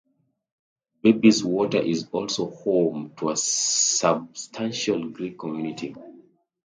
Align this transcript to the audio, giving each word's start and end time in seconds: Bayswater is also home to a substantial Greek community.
Bayswater 1.03 1.77
is 1.77 2.07
also 2.11 2.49
home 2.49 3.13
to 3.19 3.29
a 3.29 3.37
substantial 3.37 5.09
Greek 5.11 5.37
community. 5.37 5.95